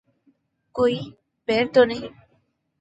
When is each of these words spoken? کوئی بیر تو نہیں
کوئی 0.75 0.99
بیر 1.47 1.65
تو 1.73 1.85
نہیں 1.85 2.07